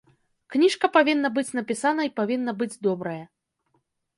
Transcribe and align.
Кніжка 0.55 0.89
павінна 0.95 1.31
быць 1.35 1.53
напісана 1.59 2.01
і 2.09 2.13
павінна 2.21 2.51
быць 2.63 2.73
добрая. 2.89 3.21